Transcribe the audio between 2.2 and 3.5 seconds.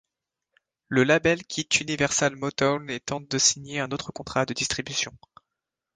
Motown et tente de